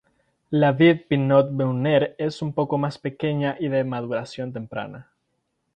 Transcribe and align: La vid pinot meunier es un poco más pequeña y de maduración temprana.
La 0.61 0.69
vid 0.77 1.03
pinot 1.13 1.51
meunier 1.59 2.15
es 2.27 2.41
un 2.41 2.51
poco 2.53 2.79
más 2.79 2.97
pequeña 2.97 3.55
y 3.59 3.67
de 3.67 3.83
maduración 3.83 4.51
temprana. 4.51 5.11